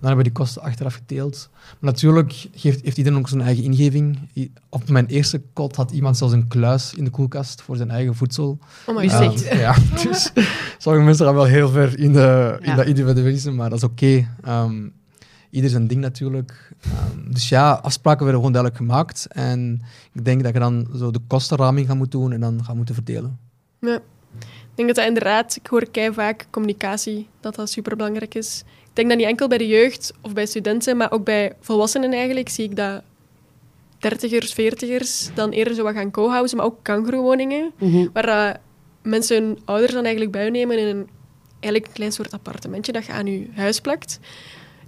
dan 0.00 0.08
hebben 0.08 0.16
we 0.16 0.22
die 0.22 0.32
kosten 0.32 0.62
achteraf 0.62 0.94
gedeeld. 0.94 1.48
Maar 1.80 1.90
natuurlijk 1.92 2.32
geeft, 2.54 2.84
heeft 2.84 2.96
iedereen 2.98 3.18
ook 3.18 3.28
zijn 3.28 3.40
eigen 3.40 3.64
ingeving. 3.64 4.18
I- 4.34 4.52
Op 4.68 4.88
mijn 4.88 5.06
eerste 5.06 5.42
kot 5.52 5.76
had 5.76 5.90
iemand 5.90 6.16
zelfs 6.16 6.32
een 6.32 6.48
kluis 6.48 6.94
in 6.94 7.04
de 7.04 7.10
koelkast 7.10 7.62
voor 7.62 7.76
zijn 7.76 7.90
eigen 7.90 8.14
voedsel. 8.14 8.58
Oh 8.86 8.96
my? 8.96 9.08
Ehm, 9.08 9.56
ja, 9.58 9.74
dus 10.02 10.30
sommige 10.78 11.04
mensen 11.04 11.26
gaan 11.26 11.34
wel 11.34 11.44
heel 11.44 11.68
ver 11.68 11.98
in, 11.98 12.12
de, 12.12 12.56
in 12.60 12.68
Ja. 12.68 12.76
dat 12.76 12.86
individualisme, 12.86 13.52
maar 13.52 13.70
dat 13.70 13.78
is 13.78 13.84
oké. 13.84 14.28
Ehm, 14.42 14.88
ieder 15.52 15.70
zijn 15.70 15.86
ding 15.86 16.00
natuurlijk. 16.00 16.72
Ehm, 16.82 17.32
dus 17.32 17.48
ja, 17.48 17.72
afspraken 17.72 18.24
werden 18.24 18.36
gewoon 18.42 18.52
duidelijk 18.52 18.82
gemaakt. 18.82 19.26
En 19.30 19.82
ik 20.12 20.24
denk 20.24 20.42
dat 20.42 20.52
je 20.52 20.58
dan 20.58 20.86
zo 20.96 21.10
de 21.10 21.20
kostenraming 21.26 21.86
gaat 21.86 21.96
moeten 21.96 22.20
doen 22.20 22.32
en 22.32 22.40
dan 22.40 22.64
gaat 22.64 22.74
moeten 22.76 22.94
verdelen. 22.94 23.38
Ja. 23.80 23.94
Ik 24.38 24.78
denk 24.78 24.88
dat 24.88 24.96
dat 24.96 25.06
inderdaad, 25.06 25.56
ik 25.56 25.66
hoor 25.66 25.90
kei 25.90 26.12
vaak 26.12 26.46
communicatie, 26.50 27.28
dat 27.40 27.54
dat 27.54 27.70
superbelangrijk 27.70 28.34
is. 28.34 28.62
Ik 28.82 28.90
denk 28.92 29.08
dat 29.08 29.18
niet 29.18 29.26
enkel 29.26 29.48
bij 29.48 29.58
de 29.58 29.66
jeugd 29.66 30.12
of 30.20 30.32
bij 30.32 30.46
studenten, 30.46 30.96
maar 30.96 31.10
ook 31.12 31.24
bij 31.24 31.52
volwassenen 31.60 32.12
eigenlijk, 32.12 32.48
zie 32.48 32.64
ik 32.64 32.76
dat 32.76 33.02
dertigers, 33.98 34.52
veertigers 34.52 35.30
dan 35.34 35.50
eerder 35.50 35.74
zo 35.74 35.82
wat 35.82 35.94
gaan 35.94 36.10
co-housen, 36.10 36.56
maar 36.56 36.66
ook 36.66 36.78
kangeroewoningen, 36.82 37.70
Mhm. 37.78 38.06
waar 38.12 38.26
dat 38.26 38.58
mensen 39.02 39.42
hun 39.44 39.58
ouders 39.64 39.92
dan 39.92 40.02
eigenlijk 40.02 40.32
bijnemen 40.32 40.78
in 40.78 40.96
een 40.96 41.08
eigenlijk 41.50 41.86
een 41.86 41.92
klein 41.92 42.12
soort 42.12 42.32
appartementje 42.32 42.92
dat 42.92 43.06
je 43.06 43.12
aan 43.12 43.26
je 43.26 43.48
huis 43.54 43.80
plakt. 43.80 44.18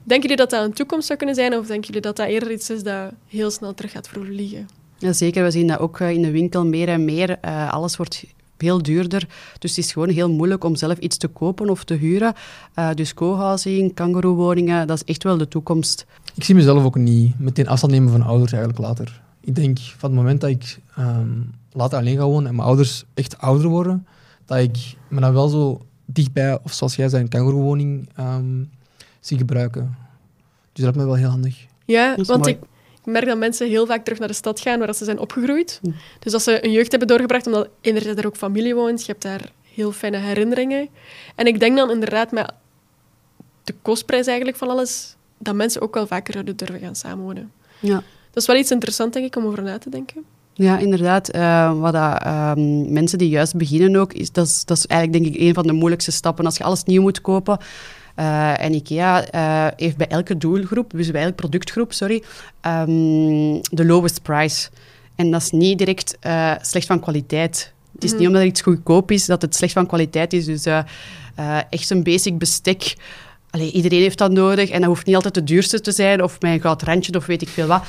Denken 0.07 0.29
jullie 0.29 0.37
dat 0.37 0.51
dat 0.51 0.65
een 0.65 0.73
toekomst 0.73 1.07
zou 1.07 1.19
kunnen 1.19 1.37
zijn, 1.37 1.55
of 1.55 1.67
denken 1.67 1.87
jullie 1.87 2.01
dat 2.01 2.17
dat 2.17 2.27
eerder 2.27 2.53
iets 2.53 2.71
is 2.71 2.83
dat 2.83 3.13
heel 3.27 3.51
snel 3.51 3.75
terug 3.75 3.91
gaat 3.91 4.09
vervliegen? 4.09 4.69
Ja, 4.99 5.13
zeker, 5.13 5.45
we 5.45 5.51
zien 5.51 5.67
dat 5.67 5.79
ook 5.79 6.01
eh, 6.01 6.11
in 6.11 6.23
de 6.23 6.31
winkel 6.31 6.67
meer 6.67 6.89
en 6.89 7.05
meer. 7.05 7.39
Eh, 7.41 7.73
alles 7.73 7.97
wordt 7.97 8.25
veel 8.59 8.83
duurder. 8.83 9.29
Dus 9.59 9.77
het 9.77 9.85
is 9.85 9.93
gewoon 9.93 10.09
heel 10.09 10.31
moeilijk 10.31 10.65
om 10.65 10.77
zelf 10.77 10.99
iets 10.99 11.17
te 11.17 11.29
kopen 11.29 11.71
of 11.71 11.85
te 11.85 11.95
huren. 11.95 12.35
Eh, 12.75 12.91
dus 12.95 13.15
co-housing, 13.15 13.95
kangaroo-woningen, 13.95 14.87
dat 14.87 14.97
is 14.97 15.05
echt 15.05 15.23
wel 15.23 15.37
de 15.37 15.49
toekomst. 15.49 16.07
Ik 16.35 16.45
zie 16.45 16.55
mezelf 16.55 16.85
ook 16.85 16.97
niet 16.97 17.39
meteen 17.39 17.69
afstand 17.69 17.93
nemen 17.93 18.11
van 18.11 18.23
ouders 18.23 18.53
eigenlijk 18.53 18.83
later. 18.83 19.23
Ik 19.41 19.55
denk 19.55 19.79
van 19.79 20.11
het 20.11 20.19
moment 20.19 20.41
dat 20.41 20.51
ik 20.51 20.79
ehm, 20.97 21.41
later 21.73 21.99
alleen 21.99 22.17
ga 22.17 22.25
wonen 22.25 22.49
en 22.49 22.55
mijn 22.55 22.69
ouders 22.69 23.05
echt 23.15 23.39
ouder 23.39 23.69
worden, 23.69 24.07
dat 24.45 24.59
ik 24.59 24.97
me 25.09 25.21
dan 25.21 25.33
wel 25.33 25.49
zo 25.49 25.87
dichtbij, 26.05 26.59
of 26.63 26.73
zoals 26.73 26.97
jij 26.97 27.09
zei, 27.09 27.23
een 27.23 27.29
kangaroo-woning 27.29 28.09
ehm, 28.15 28.63
zie 29.27 29.39
gebruiken. 29.39 29.97
Dus 30.73 30.85
dat 30.85 30.95
lijkt 30.95 30.97
me 30.97 31.05
wel 31.05 31.15
heel 31.15 31.29
handig. 31.29 31.67
Ja, 31.85 32.17
is 32.17 32.27
want 32.27 32.47
ik, 32.47 32.59
ik 33.01 33.13
merk 33.13 33.27
dat 33.27 33.39
mensen 33.39 33.69
heel 33.69 33.87
vaak 33.87 34.05
terug 34.05 34.19
naar 34.19 34.29
de 34.29 34.35
stad 34.35 34.61
gaan 34.61 34.79
waar 34.79 34.95
ze 34.95 35.05
zijn 35.05 35.19
opgegroeid. 35.19 35.79
Hm. 35.83 35.91
Dus 36.19 36.33
als 36.33 36.45
ze 36.45 36.65
een 36.65 36.73
jeugd 36.73 36.91
hebben 36.91 37.09
doorgebracht, 37.09 37.47
omdat 37.47 37.69
enerzijds 37.81 38.17
daar 38.17 38.27
ook 38.27 38.37
familie 38.37 38.75
woont, 38.75 39.01
je 39.01 39.13
hebt 39.13 39.23
daar 39.23 39.53
heel 39.75 39.93
fijne 39.93 40.17
herinneringen. 40.17 40.89
En 41.35 41.47
ik 41.47 41.61
denk 41.61 41.77
dan 41.77 41.91
inderdaad 41.91 42.33
met 42.33 42.53
de 43.65 43.75
kostprijs 43.83 44.27
eigenlijk 44.27 44.57
van 44.57 44.69
alles, 44.69 45.17
dat 45.39 45.55
mensen 45.55 45.81
ook 45.81 45.95
wel 45.95 46.07
vaker 46.07 46.33
zouden 46.33 46.57
durven 46.57 46.81
gaan 46.81 46.97
samenwonen. 46.97 47.53
Ja. 47.81 48.03
Dat 48.31 48.43
is 48.43 48.47
wel 48.47 48.57
iets 48.57 48.71
interessants, 48.71 49.15
denk 49.15 49.27
ik, 49.27 49.37
om 49.37 49.47
over 49.47 49.63
na 49.63 49.79
te 49.79 49.91
denken. 49.91 50.25
Ja, 50.55 50.79
inderdaad. 50.79 51.29
Eh, 51.29 51.81
wat 51.81 51.93
dat, 51.93 52.23
ehm, 52.23 52.93
mensen 52.93 53.19
die 53.19 53.29
juist 53.29 53.57
beginnen 53.57 54.01
ook, 54.01 54.13
is, 54.13 54.33
dat, 54.33 54.47
is, 54.47 54.65
dat 54.65 54.77
is 54.77 54.87
eigenlijk 54.87 55.23
denk 55.23 55.35
ik 55.35 55.41
een 55.41 55.55
van 55.55 55.67
de 55.67 55.73
moeilijkste 55.73 56.13
stappen. 56.13 56.45
Als 56.45 56.57
je 56.57 56.65
alles 56.65 56.85
nieuw 56.85 57.03
moet 57.03 57.21
kopen. 57.21 57.59
Eh, 58.15 58.61
en 58.61 58.75
IKEA 58.75 59.25
eh, 59.27 59.67
heeft 59.77 59.97
bij 59.97 60.07
elke 60.07 60.37
doelgroep, 60.37 60.91
dus 60.91 61.11
bij 61.11 61.23
elke 61.23 61.35
productgroep, 61.35 61.93
sorry, 61.93 62.23
ehm, 62.61 63.61
de 63.61 63.85
lowest 63.85 64.23
price. 64.23 64.69
En 65.17 65.31
dat 65.31 65.43
is 65.43 65.51
niet 65.51 65.79
direct 65.79 66.17
eh, 66.21 66.53
slecht 66.61 66.87
van 66.87 67.01
kwaliteit. 67.01 67.73
Het 67.93 68.05
is 68.05 68.11
Mhm. 68.11 68.19
niet 68.19 68.29
omdat 68.29 68.43
er 68.43 68.49
iets 68.49 68.61
goedkoop 68.61 69.11
is 69.11 69.27
dat 69.27 69.43
het 69.43 69.55
slecht 69.55 69.73
van 69.73 69.87
kwaliteit 69.87 70.33
is. 70.33 70.45
Dus 70.45 70.65
echt 71.71 71.91
een 71.91 72.03
basic 72.03 72.39
bestek. 72.39 72.95
Allee, 73.51 73.73
iedereen 73.73 74.01
heeft 74.01 74.19
dat 74.19 74.31
nodig 74.31 74.71
en 74.71 74.81
dat 74.81 74.89
hoeft 74.89 75.07
niet 75.07 75.15
altijd 75.15 75.35
de 75.35 75.45
duurste 75.45 75.81
te 75.81 75.93
zijn 75.93 76.23
of 76.23 76.41
met 76.41 76.53
een 76.53 76.61
goud 76.61 76.83
randje 76.83 77.17
of 77.17 77.27
weet 77.27 77.43
ik 77.43 77.49
veel 77.49 77.67
wat. 77.67 77.85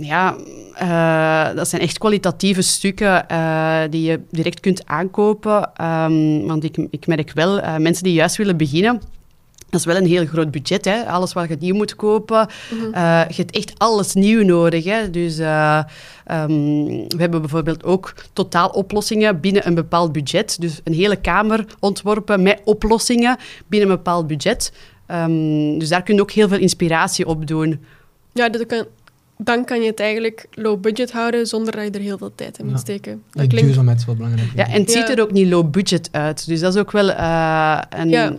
Ja, 0.00 0.36
eh, 0.74 1.56
dat 1.56 1.68
zijn 1.68 1.82
echt 1.82 1.98
kwalitatieve 1.98 2.62
stukken 2.62 3.28
eh, 3.28 3.82
die 3.90 4.02
je 4.02 4.20
direct 4.30 4.60
kunt 4.60 4.86
aankopen. 4.86 5.74
Ehm, 5.74 6.46
want 6.46 6.64
ik, 6.64 6.76
ik 6.90 7.06
merk 7.06 7.32
wel, 7.32 7.60
eh, 7.60 7.76
mensen 7.76 8.04
die 8.04 8.12
juist 8.12 8.36
willen 8.36 8.56
beginnen, 8.56 9.00
dat 9.70 9.80
is 9.80 9.86
wel 9.86 9.96
een 9.96 10.06
heel 10.06 10.26
groot 10.26 10.50
budget. 10.50 10.84
Hè? 10.84 11.06
Alles 11.06 11.32
wat 11.32 11.48
je 11.48 11.56
nieuw 11.60 11.74
moet 11.74 11.96
kopen. 11.96 12.48
Eh, 12.92 13.22
je 13.28 13.34
hebt 13.34 13.56
echt 13.56 13.72
alles 13.78 14.14
nieuw 14.14 14.44
nodig. 14.44 14.84
Hè? 14.84 15.10
Dus 15.10 15.38
eh, 15.38 15.82
ehm, 16.24 16.54
we 17.08 17.16
hebben 17.16 17.40
bijvoorbeeld 17.40 17.84
ook 17.84 18.14
totaaloplossingen 18.32 19.40
binnen 19.40 19.66
een 19.66 19.74
bepaald 19.74 20.12
budget. 20.12 20.60
Dus 20.60 20.80
een 20.84 20.94
hele 20.94 21.16
kamer 21.16 21.64
ontworpen 21.80 22.42
met 22.42 22.60
oplossingen 22.64 23.36
binnen 23.66 23.90
een 23.90 23.96
bepaald 23.96 24.26
budget. 24.26 24.72
Ehm, 25.06 25.78
dus 25.78 25.88
daar 25.88 26.02
kun 26.02 26.14
je 26.14 26.20
ook 26.20 26.30
heel 26.30 26.48
veel 26.48 26.58
inspiratie 26.58 27.26
op 27.26 27.46
doen. 27.46 27.84
Ja, 28.32 28.48
dat 28.48 28.66
kan, 28.66 28.86
dan 29.38 29.64
kan 29.64 29.80
je 29.80 29.86
het 29.86 30.00
eigenlijk 30.00 30.46
low 30.50 30.80
budget 30.80 31.12
houden 31.12 31.46
zonder 31.46 31.76
dat 31.76 31.84
je 31.84 31.90
er 31.90 32.00
heel 32.00 32.18
veel 32.18 32.34
tijd 32.34 32.58
in 32.58 32.64
moet 32.64 32.74
Ja. 32.74 32.80
steken. 32.80 33.22
Dat 33.30 33.42
En 33.42 33.48
klinkt... 33.48 33.66
duurzaamheid 33.66 33.98
is 33.98 34.04
wel 34.06 34.14
belangrijk. 34.14 34.48
Ja, 34.54 34.66
en 34.68 34.80
het 34.80 34.90
ziet 34.90 35.08
er 35.08 35.20
ook 35.20 35.32
niet 35.32 35.48
low 35.48 35.70
budget 35.70 36.08
uit. 36.12 36.46
Dus 36.46 36.60
dat 36.60 36.74
is 36.74 36.80
ook 36.80 36.90
wel 36.92 37.10
eh, 37.10 37.80
een 37.88 38.08
Ja. 38.08 38.32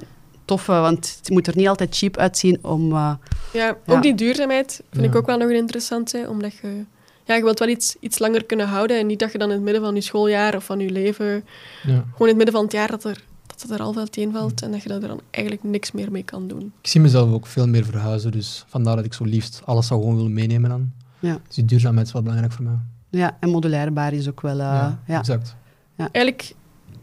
toffe, 0.45 0.71
want 0.71 1.15
het 1.19 1.29
moet 1.29 1.47
er 1.47 1.55
niet 1.55 1.67
altijd 1.67 1.95
cheap 1.97 2.17
uitzien 2.17 2.59
om... 2.61 2.91
eh, 2.91 3.11
Ja, 3.53 3.69
ook 3.69 3.77
Ja. 3.85 4.01
die 4.01 4.15
duurzaamheid 4.15 4.81
vind 4.91 5.05
ik 5.05 5.15
ook 5.15 5.25
wel 5.25 5.37
nog 5.37 5.49
een 5.49 5.55
interessante, 5.55 6.25
omdat 6.29 6.53
je, 6.61 6.83
ja, 7.25 7.35
je 7.35 7.43
wilt 7.43 7.59
wel 7.59 7.67
iets, 7.67 7.95
iets 7.99 8.19
langer 8.19 8.45
kunnen 8.45 8.67
houden 8.67 8.99
en 8.99 9.07
niet 9.07 9.19
dat 9.19 9.31
je 9.31 9.37
dan 9.37 9.47
in 9.49 9.53
het 9.55 9.63
midden 9.63 9.81
van 9.81 9.95
je 9.95 10.01
schooljaar 10.01 10.55
of 10.55 10.63
van 10.63 10.79
je 10.79 10.89
leven, 10.89 11.25
Ja. 11.25 11.41
gewoon 11.83 12.03
in 12.19 12.27
het 12.27 12.35
midden 12.35 12.53
van 12.53 12.63
het 12.63 12.71
jaar, 12.73 12.89
dat, 12.89 13.03
er, 13.03 13.23
dat 13.61 13.69
het 13.69 13.79
er 13.79 13.85
al 13.85 13.95
uiteenvalt 13.97 14.61
en 14.61 14.71
dat 14.71 14.83
je 14.83 14.89
er 14.89 14.99
dan 14.99 15.21
eigenlijk 15.31 15.63
niks 15.63 15.91
meer 15.91 16.11
mee 16.11 16.23
kan 16.23 16.47
doen. 16.47 16.73
Ik 16.81 16.89
zie 16.89 17.01
mezelf 17.01 17.31
ook 17.33 17.45
veel 17.47 17.67
meer 17.67 17.85
verhuizen, 17.85 18.31
dus 18.31 18.63
vandaar 18.67 18.95
dat 18.95 19.05
ik 19.05 19.13
zo 19.13 19.23
liefst 19.23 19.61
alles 19.65 19.87
zou 19.87 19.99
gewoon 20.01 20.15
willen 20.15 20.33
meenemen 20.33 20.69
dan. 20.69 20.91
Ja. 21.19 21.39
Dus 21.47 21.55
die 21.55 21.65
duurzaamheid 21.65 22.07
is 22.07 22.13
wel 22.13 22.21
belangrijk 22.21 22.51
voor 22.53 22.63
mij. 22.63 22.77
ja, 23.09 23.37
en 23.39 23.49
modulairbaar 23.49 24.13
is 24.13 24.27
ook 24.29 24.41
wel... 24.41 24.51
eh, 24.59 24.65
ja, 24.65 24.99
ja. 25.07 25.19
exact. 25.19 25.55
Eigenlijk, 25.97 26.53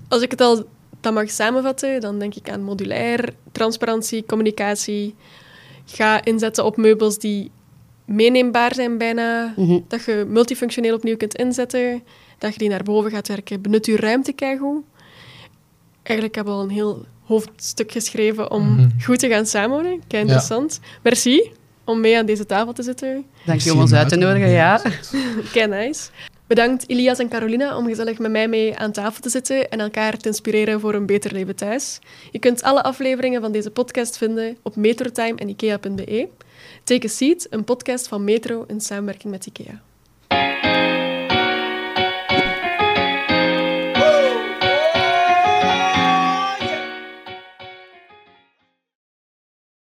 als 0.08 0.22
ik 0.22 0.30
het 0.30 0.40
al 0.40 0.64
dan 1.00 1.14
mag 1.14 1.30
samenvatten, 1.30 2.00
dan 2.00 2.18
denk 2.18 2.34
ik 2.34 2.50
aan 2.50 2.62
modulair, 2.62 3.34
transparantie, 3.52 4.24
communicatie. 4.26 5.14
Ga 5.84 6.24
inzetten 6.24 6.64
op 6.64 6.76
meubels 6.76 7.18
die 7.18 7.50
meeneembaar 8.04 8.74
zijn 8.74 8.98
bijna, 8.98 9.52
Mhm. 9.56 9.78
dat 9.88 10.04
je 10.04 10.24
multifunctioneel 10.28 10.94
opnieuw 10.94 11.16
kunt 11.16 11.34
inzetten, 11.34 12.02
dat 12.38 12.52
je 12.52 12.58
die 12.58 12.68
naar 12.68 12.82
boven 12.82 13.10
gaat 13.10 13.28
werken. 13.28 13.60
Benut 13.62 13.86
je 13.86 13.96
ruimte 13.96 14.32
keigoed. 14.32 14.82
Eigenlijk 16.06 16.34
hebben 16.34 16.54
we 16.54 16.58
al 16.60 16.64
een 16.66 16.74
heel 16.74 17.04
hoofdstuk 17.24 17.92
geschreven 17.92 18.50
om 18.50 18.74
Mhm. 18.74 18.88
goed 19.04 19.18
te 19.18 19.28
gaan 19.28 19.46
samenwonen. 19.46 20.02
Kei 20.06 20.22
interessant. 20.22 20.80
Merci 21.02 21.50
om 21.84 22.00
mee 22.00 22.18
aan 22.18 22.26
deze 22.26 22.46
tafel 22.46 22.72
te 22.72 22.82
zitten. 22.82 23.24
Dank 23.44 23.60
je 23.60 23.72
om 23.72 23.80
ons 23.80 23.92
uit 23.92 24.08
te 24.08 24.16
nodigen, 24.16 24.48
ja. 24.48 24.82
Kei 25.52 25.66
nice. 25.66 26.08
Bedankt 26.46 26.82
Ilias 26.82 27.18
en 27.18 27.28
Carolina 27.28 27.76
om 27.76 27.86
gezellig 27.86 28.18
met 28.18 28.30
mij 28.30 28.48
mee 28.48 28.76
aan 28.76 28.92
tafel 28.92 29.20
te 29.22 29.28
zitten 29.28 29.68
en 29.70 29.80
elkaar 29.80 30.16
te 30.16 30.28
inspireren 30.28 30.80
voor 30.80 30.94
een 30.94 31.06
beter 31.06 31.32
leven 31.32 31.56
thuis. 31.56 31.98
Je 32.30 32.38
kunt 32.38 32.62
alle 32.62 32.82
afleveringen 32.82 33.40
van 33.40 33.52
deze 33.52 33.70
podcast 33.70 34.18
vinden 34.18 34.56
op 34.62 34.76
metrotime 34.76 35.38
en 35.38 35.48
ikea.be. 35.48 36.28
Take 36.84 37.06
a 37.06 37.08
Seat, 37.10 37.46
een 37.50 37.64
podcast 37.64 38.08
van 38.08 38.24
Metro 38.24 38.64
in 38.68 38.80
samenwerking 38.80 39.32
met 39.32 39.46
IKEA. 39.46 39.80